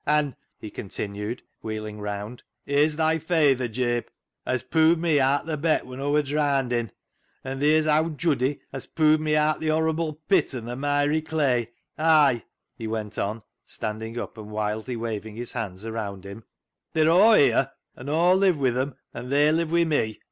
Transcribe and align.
An'," 0.07 0.35
he 0.57 0.71
continued, 0.71 1.43
wheeling 1.61 1.99
round," 2.01 2.41
here's 2.65 2.95
thy 2.95 3.19
fayther, 3.19 3.67
Jabe, 3.67 4.05
as 4.47 4.63
poo'ed 4.63 4.97
mi 4.97 5.19
aat 5.19 5.43
o' 5.47 5.55
th' 5.55 5.61
Beck 5.61 5.85
when 5.85 5.99
Aw 5.99 6.09
were 6.09 6.23
draandin', 6.23 6.89
and 7.43 7.59
theer's 7.59 7.85
owd 7.85 8.17
Juddy, 8.17 8.61
as 8.73 8.87
poo'ed 8.87 9.19
me 9.19 9.35
aat 9.35 9.57
o' 9.57 9.59
the 9.59 9.67
horrible 9.67 10.13
pit 10.27 10.55
an' 10.55 10.65
the 10.65 10.75
miry 10.75 11.21
clay. 11.21 11.69
Ay," 11.99 12.43
he 12.75 12.87
went 12.87 13.19
on, 13.19 13.43
standing 13.63 14.17
up 14.19 14.39
and 14.39 14.49
wildly 14.49 14.95
waving 14.95 15.35
his 15.35 15.51
hands 15.51 15.85
around 15.85 16.25
him," 16.25 16.45
they're 16.93 17.07
aw 17.07 17.35
here. 17.35 17.71
An' 17.95 18.09
Aw 18.09 18.31
live 18.33 18.57
wi' 18.57 18.69
'em, 18.75 18.95
an' 19.13 19.29
they 19.29 19.51
live 19.51 19.71
wi' 19.71 19.83
me. 19.83 20.19